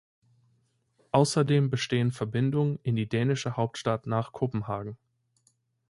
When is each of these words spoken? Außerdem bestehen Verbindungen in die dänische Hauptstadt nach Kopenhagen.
Außerdem 1.11 1.69
bestehen 1.69 2.11
Verbindungen 2.11 2.79
in 2.81 2.95
die 2.95 3.07
dänische 3.07 3.55
Hauptstadt 3.55 4.07
nach 4.07 4.31
Kopenhagen. 4.31 4.97